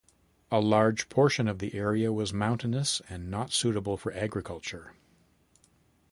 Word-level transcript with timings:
A 0.49 0.59
large 0.59 1.09
portion 1.09 1.47
of 1.47 1.59
the 1.59 1.75
area 1.75 2.11
was 2.11 2.33
mountainous 2.33 3.03
and 3.07 3.29
not 3.29 3.51
suitable 3.53 3.97
for 3.97 4.11
agriculture. 4.13 4.93